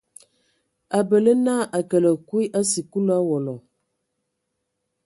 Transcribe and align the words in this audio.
A 0.99 1.01
bələ 1.11 1.33
na 1.45 1.55
a 1.81 1.83
kələ 1.91 2.11
kui 2.27 2.45
a 2.59 2.61
sikulu 2.71 3.11
owola. 3.19 3.55